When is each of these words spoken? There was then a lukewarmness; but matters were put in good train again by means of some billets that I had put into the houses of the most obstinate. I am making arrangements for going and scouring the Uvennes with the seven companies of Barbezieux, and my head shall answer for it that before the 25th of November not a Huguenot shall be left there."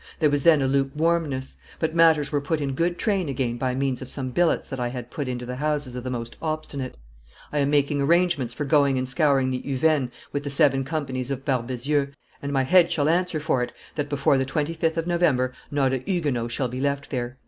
There 0.17 0.31
was 0.31 0.41
then 0.41 0.63
a 0.63 0.67
lukewarmness; 0.67 1.57
but 1.77 1.93
matters 1.93 2.31
were 2.31 2.41
put 2.41 2.59
in 2.59 2.73
good 2.73 2.97
train 2.97 3.29
again 3.29 3.57
by 3.59 3.75
means 3.75 4.01
of 4.01 4.09
some 4.09 4.31
billets 4.31 4.67
that 4.69 4.79
I 4.79 4.87
had 4.87 5.11
put 5.11 5.27
into 5.27 5.45
the 5.45 5.57
houses 5.57 5.95
of 5.95 6.03
the 6.03 6.09
most 6.09 6.37
obstinate. 6.41 6.97
I 7.53 7.59
am 7.59 7.69
making 7.69 8.01
arrangements 8.01 8.51
for 8.51 8.65
going 8.65 8.97
and 8.97 9.07
scouring 9.07 9.51
the 9.51 9.61
Uvennes 9.63 10.09
with 10.33 10.43
the 10.43 10.49
seven 10.49 10.83
companies 10.83 11.29
of 11.29 11.45
Barbezieux, 11.45 12.13
and 12.41 12.51
my 12.51 12.63
head 12.63 12.89
shall 12.91 13.09
answer 13.09 13.39
for 13.39 13.61
it 13.61 13.73
that 13.93 14.09
before 14.09 14.39
the 14.39 14.43
25th 14.47 14.97
of 14.97 15.05
November 15.05 15.53
not 15.69 15.93
a 15.93 15.99
Huguenot 15.99 16.49
shall 16.51 16.67
be 16.67 16.81
left 16.81 17.11
there." 17.11 17.37